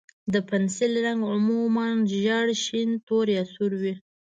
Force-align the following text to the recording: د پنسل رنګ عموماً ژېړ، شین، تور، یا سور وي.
د 0.33 0.35
پنسل 0.49 0.91
رنګ 1.05 1.21
عموماً 1.33 1.87
ژېړ، 2.11 2.47
شین، 2.63 2.89
تور، 3.07 3.25
یا 3.37 3.43
سور 3.53 3.71
وي. 3.81 3.93